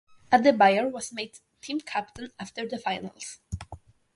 [0.31, 3.37] Adebayor was made team captain after the finals.